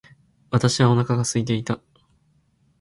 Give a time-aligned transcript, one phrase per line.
[0.49, 1.79] 私はお腹が空いていた。